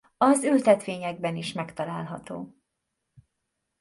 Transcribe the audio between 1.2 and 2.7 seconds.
is megtalálható.